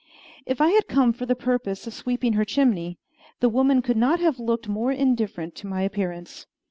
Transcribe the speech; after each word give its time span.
If 0.47 0.59
I 0.61 0.69
had 0.71 0.87
come 0.87 1.13
for 1.13 1.27
the 1.27 1.35
purpose 1.35 1.85
of 1.85 1.93
sweeping 1.93 2.33
her 2.33 2.43
chimney, 2.43 2.97
the 3.39 3.49
woman 3.49 3.83
could 3.83 3.97
not 3.97 4.19
have 4.19 4.39
looked 4.39 4.67
more 4.67 4.91
indifferent 4.91 5.53
to 5.57 5.67
my 5.67 5.83
appearance. 5.83 6.47